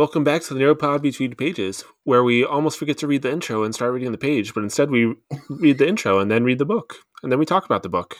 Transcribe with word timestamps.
Welcome 0.00 0.24
back 0.24 0.40
to 0.44 0.54
the 0.54 0.60
Narrow 0.60 0.74
Pod 0.74 1.02
Between 1.02 1.34
Pages, 1.34 1.84
where 2.04 2.24
we 2.24 2.42
almost 2.42 2.78
forget 2.78 2.96
to 2.96 3.06
read 3.06 3.20
the 3.20 3.30
intro 3.30 3.64
and 3.64 3.74
start 3.74 3.92
reading 3.92 4.12
the 4.12 4.16
page, 4.16 4.54
but 4.54 4.62
instead 4.62 4.90
we 4.90 5.14
read 5.50 5.76
the 5.76 5.86
intro 5.86 6.18
and 6.18 6.30
then 6.30 6.42
read 6.42 6.56
the 6.56 6.64
book, 6.64 6.94
and 7.22 7.30
then 7.30 7.38
we 7.38 7.44
talk 7.44 7.66
about 7.66 7.82
the 7.82 7.90
book. 7.90 8.16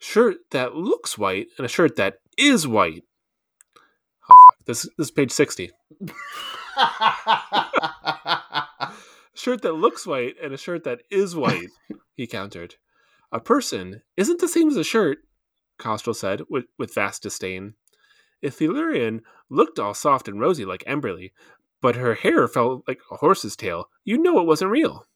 Shirt 0.00 0.38
that 0.50 0.74
looks 0.74 1.16
white 1.16 1.46
and 1.56 1.64
a 1.64 1.68
shirt 1.68 1.94
that 1.94 2.16
is 2.36 2.66
white. 2.66 3.04
Oh, 4.28 4.34
fuck. 4.48 4.56
This, 4.66 4.88
this 4.98 5.06
is 5.06 5.12
page 5.12 5.30
60. 5.30 5.70
shirt 9.34 9.62
that 9.62 9.74
looks 9.74 10.04
white 10.04 10.34
and 10.42 10.52
a 10.52 10.58
shirt 10.58 10.82
that 10.82 11.02
is 11.12 11.36
white, 11.36 11.70
he 12.16 12.26
countered. 12.26 12.74
A 13.30 13.38
person 13.38 14.02
isn't 14.16 14.40
the 14.40 14.48
same 14.48 14.68
as 14.68 14.76
a 14.76 14.82
shirt, 14.82 15.18
Kostrel 15.78 16.16
said 16.16 16.40
with, 16.50 16.64
with 16.76 16.92
vast 16.92 17.22
disdain. 17.22 17.74
Ithilurian 18.44 19.20
looked 19.48 19.78
all 19.78 19.94
soft 19.94 20.28
and 20.28 20.40
rosy 20.40 20.64
like 20.64 20.84
Emberlee, 20.84 21.32
but 21.80 21.96
her 21.96 22.14
hair 22.14 22.46
felt 22.46 22.84
like 22.86 23.00
a 23.10 23.16
horse's 23.16 23.56
tail. 23.56 23.88
You 24.04 24.18
know 24.18 24.38
it 24.38 24.46
wasn't 24.46 24.70
real. 24.70 25.06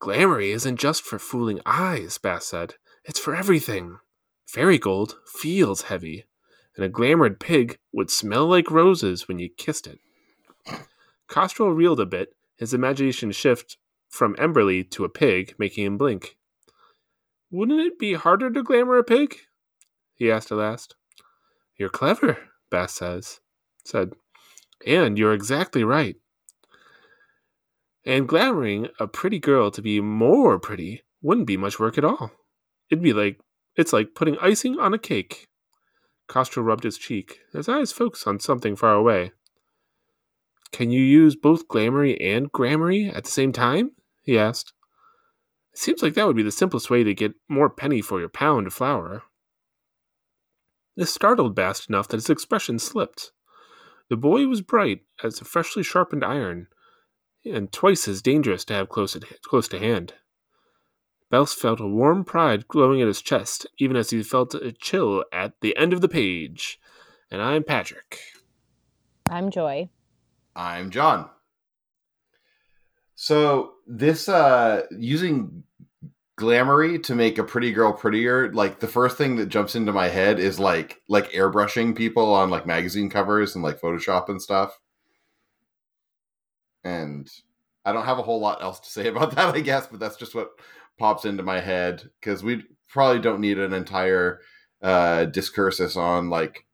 Glamourie 0.00 0.52
isn't 0.52 0.78
just 0.78 1.02
for 1.02 1.18
fooling 1.18 1.60
eyes, 1.64 2.18
Bast 2.18 2.48
said. 2.48 2.74
It's 3.04 3.18
for 3.18 3.34
everything. 3.34 3.98
Fairy 4.46 4.78
gold 4.78 5.16
feels 5.26 5.82
heavy, 5.82 6.24
and 6.76 6.84
a 6.84 6.88
glamoured 6.88 7.40
pig 7.40 7.78
would 7.92 8.10
smell 8.10 8.46
like 8.46 8.70
roses 8.70 9.26
when 9.26 9.38
you 9.38 9.48
kissed 9.48 9.86
it. 9.86 10.00
Kostrel 11.28 11.74
reeled 11.74 12.00
a 12.00 12.06
bit, 12.06 12.34
his 12.56 12.74
imagination 12.74 13.32
shift 13.32 13.78
from 14.08 14.36
Emberlee 14.36 14.88
to 14.90 15.04
a 15.04 15.08
pig, 15.08 15.54
making 15.58 15.84
him 15.84 15.98
blink. 15.98 16.36
Wouldn't 17.50 17.80
it 17.80 17.98
be 17.98 18.14
harder 18.14 18.50
to 18.50 18.62
glamour 18.62 18.98
a 18.98 19.04
pig? 19.04 19.36
he 20.14 20.30
asked 20.30 20.50
at 20.52 20.58
last. 20.58 20.94
You're 21.78 21.88
clever, 21.88 22.38
Bast 22.70 22.96
says, 22.96 23.40
said. 23.84 24.12
And 24.86 25.18
you're 25.18 25.32
exactly 25.32 25.84
right. 25.84 26.16
And 28.04 28.28
glamouring 28.28 28.88
a 29.00 29.06
pretty 29.06 29.38
girl 29.38 29.70
to 29.72 29.82
be 29.82 30.00
more 30.00 30.58
pretty 30.58 31.02
wouldn't 31.22 31.46
be 31.46 31.56
much 31.56 31.80
work 31.80 31.98
at 31.98 32.04
all. 32.04 32.30
It'd 32.90 33.02
be 33.02 33.12
like 33.12 33.40
it's 33.74 33.92
like 33.92 34.14
putting 34.14 34.38
icing 34.38 34.78
on 34.78 34.94
a 34.94 34.98
cake. 34.98 35.48
Kostrel 36.28 36.64
rubbed 36.64 36.84
his 36.84 36.98
cheek, 36.98 37.40
his 37.52 37.68
eyes 37.68 37.92
focused 37.92 38.26
on 38.26 38.40
something 38.40 38.74
far 38.74 38.94
away. 38.94 39.32
Can 40.72 40.90
you 40.90 41.00
use 41.00 41.36
both 41.36 41.68
glamourie 41.68 42.16
and 42.20 42.50
grammarie 42.52 43.14
at 43.14 43.24
the 43.24 43.30
same 43.30 43.52
time? 43.52 43.92
he 44.22 44.38
asked. 44.38 44.72
Seems 45.74 46.02
like 46.02 46.14
that 46.14 46.26
would 46.26 46.36
be 46.36 46.42
the 46.42 46.50
simplest 46.50 46.90
way 46.90 47.04
to 47.04 47.14
get 47.14 47.34
more 47.48 47.68
penny 47.68 48.00
for 48.00 48.18
your 48.18 48.28
pound 48.28 48.66
of 48.66 48.74
flour. 48.74 49.22
This 50.96 51.12
startled 51.12 51.54
Bast 51.54 51.90
enough 51.90 52.08
that 52.08 52.16
his 52.16 52.30
expression 52.30 52.78
slipped. 52.78 53.32
The 54.08 54.16
boy 54.16 54.46
was 54.46 54.62
bright 54.62 55.02
as 55.22 55.40
a 55.40 55.44
freshly 55.44 55.82
sharpened 55.82 56.24
iron, 56.24 56.68
and 57.44 57.70
twice 57.70 58.08
as 58.08 58.22
dangerous 58.22 58.64
to 58.66 58.74
have 58.74 58.88
close, 58.88 59.14
at, 59.14 59.24
close 59.42 59.68
to 59.68 59.78
hand. 59.78 60.14
Bast 61.30 61.58
felt 61.58 61.80
a 61.80 61.86
warm 61.86 62.24
pride 62.24 62.68
glowing 62.68 63.02
at 63.02 63.08
his 63.08 63.20
chest, 63.20 63.66
even 63.78 63.96
as 63.96 64.10
he 64.10 64.22
felt 64.22 64.54
a 64.54 64.72
chill 64.72 65.24
at 65.32 65.60
the 65.60 65.76
end 65.76 65.92
of 65.92 66.00
the 66.00 66.08
page. 66.08 66.80
And 67.30 67.42
I'm 67.42 67.64
Patrick. 67.64 68.20
I'm 69.28 69.50
Joy. 69.50 69.90
I'm 70.54 70.90
John. 70.90 71.28
So 73.16 73.72
this 73.86 74.28
uh 74.28 74.82
using 74.96 75.64
glamourie 76.38 77.02
to 77.04 77.14
make 77.14 77.38
a 77.38 77.44
pretty 77.44 77.72
girl 77.72 77.92
prettier, 77.92 78.52
like 78.52 78.80
the 78.80 78.86
first 78.88 79.16
thing 79.16 79.36
that 79.36 79.48
jumps 79.48 79.74
into 79.74 79.92
my 79.92 80.08
head 80.08 80.38
is 80.38 80.58
like 80.58 81.00
like 81.08 81.30
airbrushing 81.32 81.96
people 81.96 82.32
on 82.34 82.50
like 82.50 82.66
magazine 82.66 83.08
covers 83.10 83.54
and 83.54 83.64
like 83.64 83.80
Photoshop 83.80 84.28
and 84.28 84.40
stuff. 84.40 84.78
And 86.84 87.28
I 87.84 87.92
don't 87.92 88.04
have 88.04 88.18
a 88.18 88.22
whole 88.22 88.40
lot 88.40 88.62
else 88.62 88.80
to 88.80 88.90
say 88.90 89.08
about 89.08 89.34
that, 89.34 89.54
I 89.54 89.60
guess, 89.60 89.86
but 89.86 90.00
that's 90.00 90.16
just 90.16 90.34
what 90.34 90.50
pops 90.98 91.24
into 91.24 91.42
my 91.42 91.60
head 91.60 92.10
because 92.20 92.42
we 92.42 92.64
probably 92.88 93.20
don't 93.20 93.40
need 93.40 93.58
an 93.58 93.72
entire 93.72 94.40
uh 94.82 95.24
discursus 95.26 95.96
on 95.96 96.28
like 96.28 96.66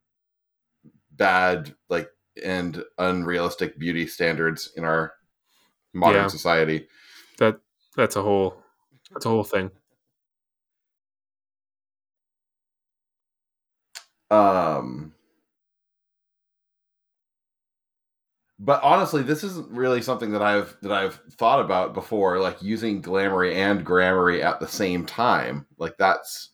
bad 1.12 1.74
like 1.88 2.08
and 2.42 2.82
unrealistic 2.98 3.78
beauty 3.78 4.06
standards 4.06 4.72
in 4.76 4.84
our 4.84 5.12
modern 5.92 6.22
Yeah. 6.22 6.28
society. 6.28 6.88
That 7.38 7.60
that's 7.96 8.16
a 8.16 8.22
whole 8.22 8.61
that's 9.12 9.26
a 9.26 9.28
whole 9.28 9.44
thing. 9.44 9.70
Um 14.30 15.12
but 18.58 18.82
honestly, 18.82 19.22
this 19.22 19.42
isn't 19.42 19.70
really 19.70 20.02
something 20.02 20.30
that 20.32 20.42
I've 20.42 20.76
that 20.82 20.92
I've 20.92 21.20
thought 21.32 21.60
about 21.60 21.94
before, 21.94 22.38
like 22.38 22.62
using 22.62 23.02
glamourie 23.02 23.54
and 23.54 23.84
grammarie 23.84 24.42
at 24.42 24.60
the 24.60 24.68
same 24.68 25.04
time. 25.04 25.66
Like 25.78 25.96
that's 25.98 26.50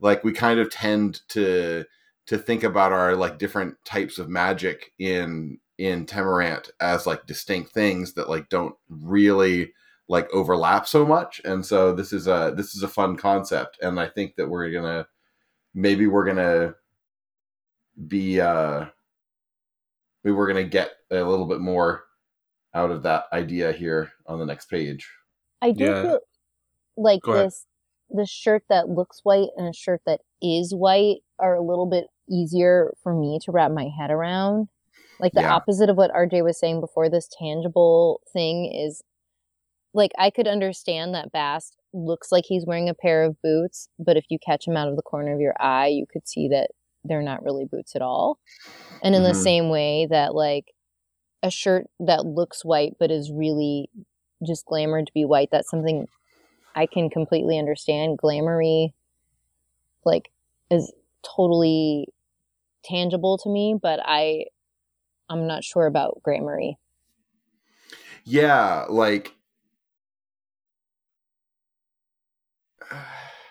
like 0.00 0.24
we 0.24 0.32
kind 0.32 0.60
of 0.60 0.70
tend 0.70 1.20
to 1.30 1.84
to 2.26 2.38
think 2.38 2.64
about 2.64 2.92
our 2.92 3.16
like 3.16 3.38
different 3.38 3.76
types 3.84 4.18
of 4.18 4.28
magic 4.30 4.92
in 4.98 5.58
in 5.78 6.06
Temerant 6.06 6.70
as 6.80 7.06
like 7.06 7.26
distinct 7.26 7.72
things 7.72 8.14
that 8.14 8.30
like 8.30 8.48
don't 8.48 8.74
really 8.88 9.72
like 10.08 10.30
overlap 10.32 10.86
so 10.86 11.04
much. 11.04 11.40
And 11.44 11.64
so 11.64 11.92
this 11.92 12.12
is 12.12 12.26
a 12.26 12.52
this 12.56 12.74
is 12.74 12.82
a 12.82 12.88
fun 12.88 13.16
concept, 13.16 13.78
and 13.82 13.98
I 14.00 14.08
think 14.08 14.36
that 14.36 14.48
we're 14.48 14.70
gonna 14.70 15.06
maybe 15.74 16.06
we're 16.06 16.24
gonna 16.26 16.74
be 18.06 18.40
uh 18.40 18.86
maybe 20.24 20.34
we're 20.34 20.46
gonna 20.48 20.64
get 20.64 20.90
a 21.10 21.22
little 21.22 21.46
bit 21.46 21.60
more 21.60 22.04
out 22.74 22.90
of 22.90 23.02
that 23.04 23.24
idea 23.32 23.72
here 23.72 24.12
on 24.26 24.38
the 24.38 24.46
next 24.46 24.66
page. 24.66 25.08
I 25.62 25.72
do 25.72 25.84
Yeah. 25.84 26.02
feel 26.02 26.20
like 26.96 27.22
Go 27.22 27.32
ahead. 27.32 27.46
this 27.46 27.66
the 28.10 28.26
shirt 28.26 28.62
that 28.68 28.88
looks 28.88 29.20
white 29.24 29.48
and 29.56 29.66
a 29.66 29.72
shirt 29.72 30.00
that 30.06 30.20
is 30.40 30.72
white 30.74 31.22
are 31.40 31.54
a 31.56 31.62
little 31.62 31.86
bit 31.86 32.06
easier 32.28 32.92
for 33.02 33.12
me 33.14 33.38
to 33.44 33.50
wrap 33.50 33.72
my 33.72 33.88
head 33.98 34.10
around. 34.10 34.68
Like 35.18 35.32
the 35.32 35.40
Yeah. 35.40 35.54
opposite 35.54 35.88
of 35.90 35.96
what 35.96 36.12
RJ 36.12 36.42
was 36.44 36.58
saying 36.58 36.80
before, 36.80 37.08
this 37.08 37.28
tangible 37.38 38.20
thing 38.32 38.66
is 38.72 39.02
like 39.96 40.12
I 40.18 40.30
could 40.30 40.46
understand 40.46 41.14
that 41.14 41.32
Bast 41.32 41.76
looks 41.94 42.30
like 42.30 42.44
he's 42.46 42.66
wearing 42.66 42.88
a 42.88 42.94
pair 42.94 43.24
of 43.24 43.40
boots, 43.42 43.88
but 43.98 44.16
if 44.16 44.26
you 44.28 44.38
catch 44.38 44.68
him 44.68 44.76
out 44.76 44.88
of 44.88 44.96
the 44.96 45.02
corner 45.02 45.34
of 45.34 45.40
your 45.40 45.54
eye, 45.58 45.88
you 45.88 46.06
could 46.06 46.28
see 46.28 46.48
that 46.48 46.70
they're 47.02 47.22
not 47.22 47.42
really 47.42 47.64
boots 47.64 47.96
at 47.96 48.02
all. 48.02 48.38
And 49.02 49.14
in 49.14 49.22
the 49.22 49.30
Mhm. 49.30 49.42
same 49.42 49.70
way 49.70 50.06
that 50.10 50.34
like 50.34 50.74
a 51.42 51.50
shirt 51.50 51.86
that 52.00 52.26
looks 52.26 52.64
white 52.64 52.96
but 52.98 53.10
is 53.10 53.32
really 53.32 53.90
just 54.46 54.66
glamored 54.66 55.06
to 55.06 55.12
be 55.14 55.24
white, 55.24 55.48
that's 55.50 55.70
something 55.70 56.08
I 56.74 56.86
can 56.86 57.08
completely 57.08 57.58
understand. 57.58 58.18
Glamourie 58.18 58.92
like 60.04 60.30
is 60.70 60.92
totally 61.22 62.08
tangible 62.84 63.38
to 63.38 63.48
me, 63.48 63.78
but 63.80 63.98
I 64.04 64.46
I'm 65.30 65.46
not 65.46 65.64
sure 65.64 65.86
about 65.86 66.20
grammarie. 66.22 66.76
Yeah, 68.24 68.86
like 68.88 69.35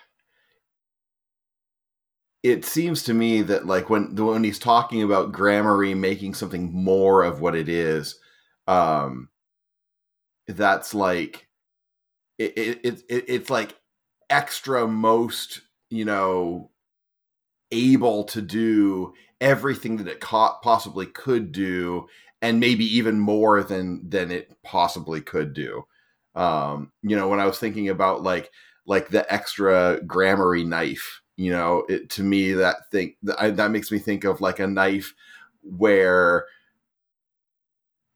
it 2.42 2.64
seems 2.64 3.02
to 3.04 3.14
me 3.14 3.42
that 3.42 3.66
like 3.66 3.90
when 3.90 4.14
when 4.14 4.44
he's 4.44 4.58
talking 4.58 5.02
about 5.02 5.32
grammarie 5.32 5.96
making 5.96 6.34
something 6.34 6.72
more 6.72 7.22
of 7.22 7.40
what 7.40 7.54
it 7.56 7.68
is, 7.68 8.18
um, 8.68 9.28
that's 10.48 10.94
like 10.94 11.48
it, 12.38 12.54
it, 12.56 12.80
it 12.84 13.04
it's 13.28 13.50
like 13.50 13.76
extra 14.30 14.86
most 14.88 15.62
you 15.90 16.04
know 16.04 16.70
able 17.72 18.24
to 18.24 18.40
do 18.42 19.12
everything 19.40 19.96
that 19.96 20.08
it 20.08 20.20
co- 20.20 20.56
possibly 20.62 21.06
could 21.06 21.52
do 21.52 22.06
and 22.42 22.60
maybe 22.60 22.84
even 22.84 23.18
more 23.18 23.62
than 23.62 24.08
than 24.08 24.30
it 24.30 24.54
possibly 24.62 25.20
could 25.20 25.52
do. 25.52 25.84
Um 26.34 26.92
you 27.02 27.16
know 27.16 27.28
when 27.28 27.40
i 27.40 27.46
was 27.46 27.58
thinking 27.58 27.88
about 27.88 28.22
like 28.22 28.50
like 28.86 29.08
the 29.08 29.30
extra 29.32 30.00
grammarie 30.06 30.66
knife 30.66 31.22
you 31.36 31.50
know 31.50 31.84
it 31.88 32.08
to 32.10 32.22
me 32.22 32.52
that 32.52 32.90
thing 32.90 33.14
that, 33.22 33.56
that 33.56 33.70
makes 33.70 33.90
me 33.90 33.98
think 33.98 34.24
of 34.24 34.40
like 34.40 34.58
a 34.58 34.66
knife 34.66 35.14
where 35.62 36.46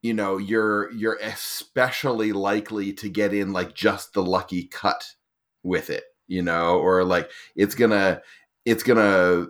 you 0.03 0.15
know 0.15 0.39
you're 0.39 0.91
you're 0.93 1.19
especially 1.23 2.33
likely 2.33 2.93
to 2.93 3.09
get 3.09 3.35
in 3.35 3.53
like 3.53 3.75
just 3.75 4.15
the 4.15 4.23
lucky 4.23 4.65
cut 4.65 5.15
with 5.63 5.91
it 5.91 6.05
you 6.27 6.43
know 6.43 6.79
or 6.79 7.05
like 7.05 7.31
it's 7.55 7.75
gonna 7.75 8.23
it's 8.65 8.83
gonna 8.83 9.47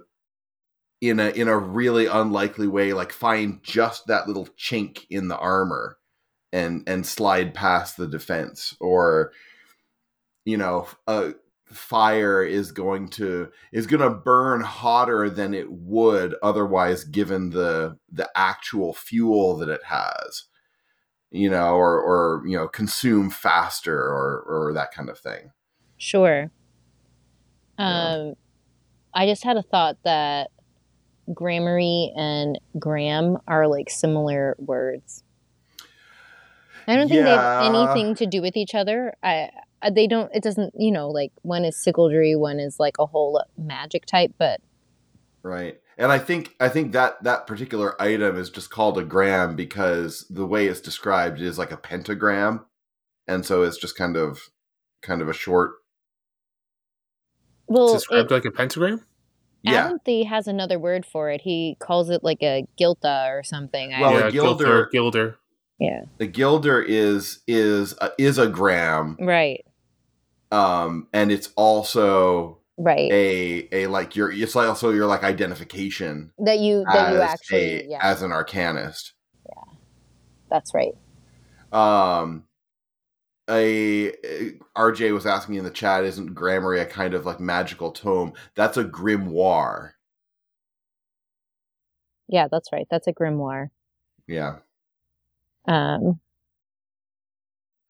in 1.00 1.20
a 1.20 1.28
in 1.31 1.49
a 1.49 1.56
really 1.56 2.06
unlikely 2.06 2.67
way 2.67 2.93
like 2.93 3.12
find 3.12 3.62
just 3.62 4.06
that 4.06 4.26
little 4.26 4.49
chink 4.58 5.06
in 5.08 5.28
the 5.28 5.38
armor 5.38 5.96
and 6.52 6.82
and 6.87 7.06
slide 7.06 7.55
past 7.55 7.96
the 7.96 8.06
defense 8.06 8.76
or 8.81 9.32
you 10.45 10.57
know 10.57 10.87
a 11.07 11.33
fire 11.67 12.43
is 12.43 12.73
going 12.73 13.09
to 13.09 13.49
is 13.73 13.87
going 13.87 14.01
to 14.01 14.11
burn 14.11 14.61
hotter 14.61 15.31
than 15.31 15.55
it 15.55 15.71
would 15.71 16.35
otherwise 16.43 17.05
given 17.05 17.51
the 17.51 17.97
the 18.11 18.29
actual 18.35 18.93
fuel 18.93 19.57
that 19.57 19.69
it 19.69 19.85
has 19.85 20.45
you 21.31 21.49
know 21.49 21.75
or 21.75 22.01
or 22.01 22.43
you 22.47 22.57
know 22.57 22.67
consume 22.67 23.31
faster 23.31 23.97
or 23.97 24.45
or 24.49 24.73
that 24.73 24.93
kind 24.93 25.09
of 25.09 25.19
thing 25.19 25.53
Sure. 26.01 26.51
Yeah. 27.79 28.15
Um, 28.15 28.35
I 29.13 29.27
just 29.27 29.45
had 29.45 29.59
a 29.59 29.63
thought 29.63 29.99
that 30.05 30.51
grammarie 31.29 32.11
and 32.17 32.59
gram 32.79 33.37
are 33.47 33.69
like 33.69 33.91
similar 33.91 34.57
words. 34.59 35.23
I 36.89 36.97
don't 36.97 37.09
think 37.09 37.23
they 37.25 37.31
have 37.31 37.65
anything 37.65 38.15
to 38.17 38.27
do 38.27 38.41
with 38.41 38.57
each 38.57 38.75
other. 38.75 39.13
I, 39.23 39.33
I 39.33 39.51
Uh, 39.82 39.91
they 39.91 40.06
don't. 40.06 40.31
It 40.35 40.43
doesn't. 40.43 40.75
You 40.77 40.93
know, 40.93 41.09
like 41.09 41.32
one 41.43 41.65
is 41.65 41.77
sygaldry, 41.77 42.38
one 42.38 42.61
is 42.61 42.79
like 42.79 42.97
a 42.99 43.06
whole 43.06 43.43
magic 43.56 44.06
type. 44.06 44.32
But 44.38 44.61
right 45.43 45.81
and 45.97 46.12
i 46.12 46.19
think 46.19 46.55
i 46.61 46.69
think 46.69 46.93
that 46.93 47.23
that 47.25 47.47
particular 47.47 48.00
item 48.00 48.37
is 48.37 48.50
just 48.50 48.69
called 48.69 48.99
a 48.99 49.03
gram 49.03 49.56
because 49.56 50.27
the 50.29 50.44
way 50.44 50.67
it's 50.67 50.82
described 50.82 51.41
is 51.41 51.56
like 51.56 51.73
a 51.73 51.79
pentagram 51.79 52.67
and 53.27 53.47
so 53.47 53.62
it's 53.62 53.79
just 53.79 53.97
kind 53.97 54.19
of 54.19 54.50
kind 55.00 55.23
of 55.23 55.31
a 55.31 55.32
short 55.32 55.71
It's 57.69 57.79
well, 57.79 57.94
described 57.94 58.31
it, 58.31 58.35
like 58.35 58.44
a 58.44 58.50
pentagram. 58.50 59.00
yeah 59.62 59.91
Aventhy 59.93 60.27
has 60.27 60.47
another 60.47 60.79
word 60.79 61.06
for 61.06 61.31
it. 61.31 61.41
He 61.43 61.77
calls 61.81 62.11
it 62.11 62.23
like 62.23 62.43
a 62.43 62.67
gilta 62.79 63.31
or 63.31 63.43
something. 63.43 63.94
I, 63.94 64.00
Well, 64.03 64.17
a 64.17 64.21
yeah, 64.25 64.31
gilder- 64.31 64.88
Gilder. 64.93 65.38
yeah, 65.79 66.03
the 66.19 66.27
gilder 66.27 66.82
is 66.82 67.41
is 67.47 67.94
a, 67.99 68.11
is 68.19 68.37
a 68.37 68.47
gram 68.47 69.17
right, 69.21 69.65
um 70.50 71.08
and 71.12 71.31
it's 71.31 71.50
also 71.56 72.58
right. 72.76 73.11
a 73.12 73.69
a 73.73 73.87
like 73.87 74.17
your 74.17 74.31
it's 74.32 74.55
like 74.55 74.69
also 74.69 74.91
your 74.91 75.06
like 75.06 75.23
identification 75.23 76.32
that 76.38 76.58
you 76.58 76.85
that 76.93 77.12
you 77.12 77.20
actually 77.20 77.82
a 77.82 77.87
yeah. 77.88 77.99
as 78.02 78.23
an 78.23 78.31
arcanist 78.31 79.12
yeah 79.47 79.73
that's 80.50 80.73
right. 80.75 80.94
um 81.73 82.44
a 83.49 84.12
rj 84.76 85.12
was 85.12 85.26
asking 85.26 85.56
in 85.56 85.64
the 85.64 85.70
chat 85.70 86.05
isn't 86.05 86.35
grammarie 86.35 86.82
a 86.82 86.87
kind 86.87 87.14
of 87.14 87.26
like 87.26 87.41
magical 87.41 87.91
tome 87.91 88.32
that's 88.55 88.76
a 88.76 88.85
grimoire 88.85 89.93
Yeah, 92.31 92.46
that's 92.49 92.73
right. 92.73 92.87
That's 92.88 93.08
a 93.08 93.12
grimoire. 93.12 93.70
yeah 94.29 94.58
Um, 95.67 96.20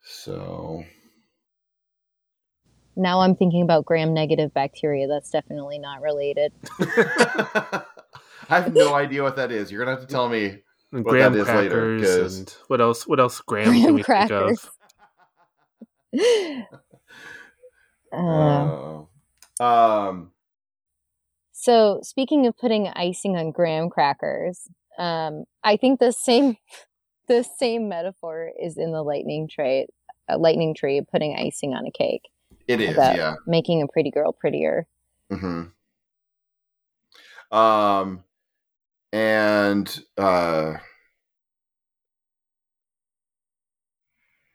so 0.02 0.82
now 2.96 3.20
I'm 3.20 3.34
thinking 3.34 3.62
about 3.62 3.84
gram-negative 3.84 4.52
bacteria. 4.54 5.06
That's 5.08 5.30
definitely 5.30 5.78
not 5.78 6.00
related. 6.02 6.52
i 8.52 8.58
have 8.58 8.74
no 8.74 8.94
idea 8.94 9.22
what 9.22 9.36
that 9.36 9.52
is 9.52 9.70
you're 9.70 9.84
gonna 9.84 9.96
have 9.96 10.04
to 10.06 10.12
tell 10.12 10.28
me 10.28 10.58
What 10.90 11.04
graham 11.04 11.32
that 11.34 11.40
is 11.40 11.48
later, 11.48 11.98
crackers 11.98 12.18
'cause- 12.18 12.38
and 12.38 12.54
what 12.66 12.80
else? 12.80 13.06
What 13.06 13.20
else? 13.20 13.40
Graham 13.40 13.68
Graham 13.68 13.84
can 13.84 13.94
we 13.94 14.02
crackers. 14.02 14.68
think 16.16 16.66
of? 16.72 16.80
Uh, 18.12 19.02
uh, 19.60 19.62
um 19.64 20.32
so 21.52 22.00
speaking 22.02 22.46
of 22.46 22.56
putting 22.56 22.88
icing 22.88 23.36
on 23.36 23.50
graham 23.52 23.90
crackers, 23.90 24.62
um, 24.98 25.44
I 25.62 25.76
think 25.76 26.00
the 26.00 26.10
same 26.12 26.56
the 27.28 27.44
same 27.58 27.88
metaphor 27.88 28.50
is 28.60 28.76
in 28.78 28.92
the 28.92 29.02
lightning 29.02 29.46
tree. 29.48 29.86
A 30.28 30.38
lightning 30.38 30.74
tree 30.74 31.02
putting 31.12 31.36
icing 31.36 31.74
on 31.74 31.86
a 31.86 31.90
cake, 31.90 32.22
it 32.70 32.80
is 32.80 32.96
yeah. 32.96 33.34
making 33.46 33.82
a 33.82 33.88
pretty 33.88 34.10
girl 34.10 34.32
prettier. 34.32 34.86
hmm 35.30 35.64
Um, 37.50 38.22
and 39.12 40.00
uh, 40.16 40.74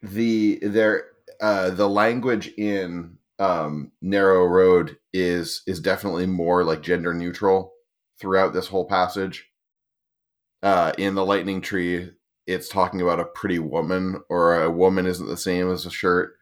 the 0.01 0.59
there 0.61 1.07
uh 1.41 1.69
the 1.71 1.89
language 1.89 2.47
in 2.57 3.17
um 3.39 3.91
narrow 4.01 4.45
road 4.45 4.97
is 5.13 5.61
is 5.67 5.79
definitely 5.79 6.25
more 6.25 6.63
like 6.63 6.81
gender 6.81 7.13
neutral 7.13 7.73
throughout 8.19 8.53
this 8.53 8.67
whole 8.67 8.85
passage. 8.85 9.49
Uh 10.63 10.93
in 10.97 11.15
the 11.15 11.25
lightning 11.25 11.59
tree 11.59 12.11
it's 12.47 12.69
talking 12.69 13.01
about 13.01 13.19
a 13.19 13.25
pretty 13.25 13.59
woman 13.59 14.21
or 14.29 14.61
a 14.61 14.69
woman 14.69 15.07
isn't 15.07 15.27
the 15.27 15.37
same 15.37 15.71
as 15.71 15.85
a 15.85 15.91
shirt. 15.91 16.35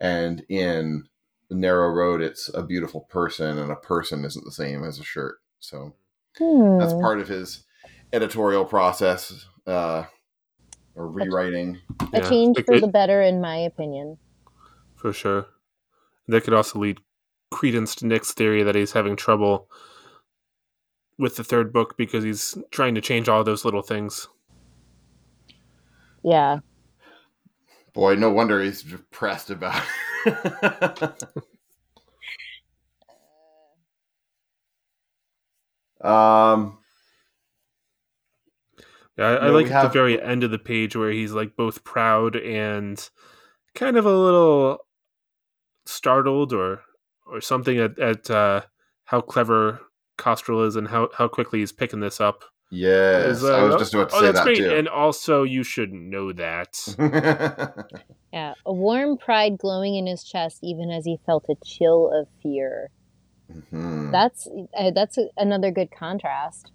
And 0.00 0.44
in 0.48 1.08
narrow 1.50 1.88
road 1.90 2.20
it's 2.20 2.50
a 2.54 2.62
beautiful 2.62 3.00
person 3.02 3.58
and 3.58 3.70
a 3.72 3.76
person 3.76 4.24
isn't 4.24 4.44
the 4.44 4.52
same 4.52 4.84
as 4.84 4.98
a 4.98 5.04
shirt 5.04 5.36
so 5.58 5.94
that's 6.38 6.92
Hmm. 6.92 7.00
part 7.00 7.18
of 7.20 7.28
his 7.28 7.64
editorial 8.12 8.64
process 8.64 9.46
uh 9.66 10.04
or 10.94 11.08
rewriting 11.08 11.80
A 12.12 12.18
Yeah, 12.18 12.28
change 12.28 12.56
like 12.56 12.66
for 12.66 12.74
it- 12.74 12.80
the 12.80 12.88
better, 12.88 13.22
in 13.22 13.40
my 13.40 13.56
opinion. 13.56 14.18
for 14.96 15.12
sure. 15.12 15.46
That 16.26 16.42
could 16.44 16.54
also 16.54 16.78
lead 16.80 16.98
credence 17.50 17.94
to 17.96 18.06
Nick's 18.06 18.32
theory 18.34 18.62
that 18.64 18.74
he's 18.74 18.92
having 18.92 19.14
trouble 19.16 19.70
with 21.18 21.36
the 21.36 21.44
third 21.44 21.72
book 21.72 21.96
because 21.96 22.24
he's 22.24 22.58
trying 22.70 22.94
to 22.96 23.00
change 23.00 23.28
all 23.28 23.42
those 23.44 23.64
little 23.64 23.82
things. 23.82 24.28
Yeah. 26.22 26.58
boy 27.94 28.14
no 28.16 28.30
wonder 28.30 28.62
he's 28.62 28.82
depressed 28.82 29.50
about 29.50 29.76
it. 29.82 29.88
um 36.00 36.78
Yeah, 39.18 39.30
I, 39.30 39.34
I 39.34 39.50
like 39.50 39.70
at 39.70 39.82
the 39.82 39.88
very 39.88 40.22
end 40.22 40.44
of 40.44 40.52
the 40.52 40.58
page 40.58 40.94
where 40.94 41.10
he's 41.10 41.32
like 41.32 41.56
both 41.56 41.82
proud 41.82 42.36
and 42.36 43.10
kind 43.74 43.96
of 43.96 44.06
a 44.06 44.16
little 44.16 44.78
startled 45.86 46.52
or 46.52 46.82
or 47.26 47.40
something 47.40 47.78
at, 47.78 47.98
at 47.98 48.30
uh, 48.30 48.62
how 49.04 49.20
clever 49.20 49.80
Kostrel 50.18 50.66
is 50.66 50.76
and 50.76 50.88
how, 50.88 51.08
how 51.16 51.28
quickly 51.28 51.60
he's 51.60 51.72
picking 51.72 52.00
this 52.00 52.20
up. 52.20 52.44
Yes 52.70 53.42
uh, 53.42 53.56
i 53.56 53.62
was 53.62 53.76
just 53.76 53.94
about 53.94 54.10
to 54.10 54.16
oh, 54.16 54.20
say 54.20 54.26
that's 54.26 54.38
that 54.38 54.44
great. 54.44 54.58
too 54.58 54.70
And 54.70 54.88
also, 54.88 55.42
you 55.42 55.62
should 55.62 55.92
know 55.92 56.32
that. 56.32 56.76
Yeah. 58.30 58.52
A 58.66 58.72
warm 58.74 59.16
pride 59.16 59.56
glowing 59.56 59.94
in 59.94 60.06
his 60.06 60.22
chest, 60.22 60.58
even 60.62 60.90
as 60.90 61.06
he 61.06 61.18
felt 61.24 61.46
a 61.48 61.54
chill 61.64 62.10
of 62.12 62.28
fear. 62.42 62.90
Mhm. 63.50 64.12
That's 64.12 64.46
uh, 64.76 64.90
that's 64.94 65.16
a, 65.16 65.28
another 65.38 65.70
good 65.70 65.88
contrast. 65.90 66.70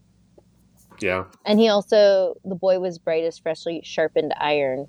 yeah. 0.99 1.25
And 1.45 1.59
he 1.59 1.67
also, 1.69 2.33
the 2.43 2.55
boy 2.55 2.79
was 2.79 2.97
bright 2.97 3.23
as 3.23 3.37
freshly 3.37 3.81
sharpened 3.83 4.33
iron. 4.39 4.87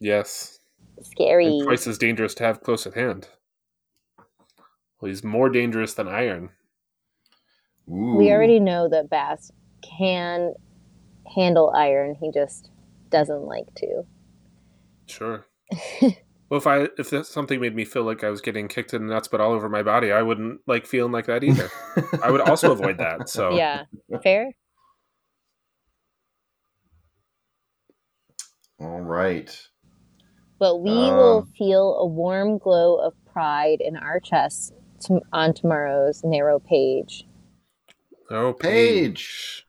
Yes. 0.00 0.58
Scary. 1.02 1.48
And 1.58 1.64
twice 1.66 1.86
as 1.86 1.98
dangerous 1.98 2.34
to 2.36 2.44
have 2.44 2.62
close 2.62 2.86
at 2.86 2.94
hand. 2.94 3.28
Well, 5.00 5.10
he's 5.10 5.22
more 5.22 5.50
dangerous 5.50 5.92
than 5.92 6.08
iron. 6.08 6.50
We 7.86 8.30
already 8.30 8.60
know 8.60 8.88
that 8.88 9.10
Bast 9.10 9.52
can 9.82 10.54
handle 11.34 11.70
iron. 11.70 12.14
He 12.14 12.30
just 12.32 12.70
doesn't 13.10 13.42
like 13.42 13.74
to. 13.76 14.04
Sure. 15.06 15.46
well, 16.02 16.12
if 16.58 16.66
I 16.66 16.88
if 16.98 17.10
that 17.10 17.26
something 17.26 17.60
made 17.60 17.74
me 17.74 17.84
feel 17.84 18.04
like 18.04 18.24
I 18.24 18.30
was 18.30 18.40
getting 18.40 18.68
kicked 18.68 18.94
in 18.94 19.06
the 19.06 19.12
nuts, 19.14 19.28
but 19.28 19.40
all 19.40 19.52
over 19.52 19.68
my 19.68 19.82
body, 19.82 20.12
I 20.12 20.22
wouldn't 20.22 20.60
like 20.66 20.86
feeling 20.86 21.12
like 21.12 21.26
that 21.26 21.44
either. 21.44 21.70
I 22.22 22.30
would 22.30 22.40
also 22.40 22.72
avoid 22.72 22.98
that. 22.98 23.28
So 23.28 23.50
Yeah. 23.56 23.84
Fair? 24.22 24.52
all 28.80 29.00
right 29.00 29.68
But 30.58 30.78
we 30.78 30.90
will 31.12 31.40
Um, 31.40 31.48
feel 31.56 31.94
a 31.96 32.06
warm 32.06 32.58
glow 32.58 32.96
of 32.96 33.14
pride 33.32 33.80
in 33.80 33.96
our 33.96 34.20
chests 34.20 34.72
to, 35.00 35.20
on 35.32 35.54
tomorrow's 35.54 36.24
narrow 36.24 36.58
page. 36.58 37.26
Oh, 38.30 38.52
Page. 38.52 39.63